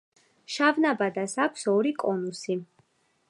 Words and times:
შავნაბადას 0.53 1.37
აქვს 1.45 1.69
ორი 1.73 1.93
კონუსი. 2.05 2.57